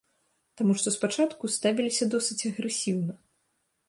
Таму 0.59 0.73
што 0.83 0.93
спачатку 0.95 1.49
ставіліся 1.57 2.07
досыць 2.13 2.39
агрэсіўна. 2.49 3.13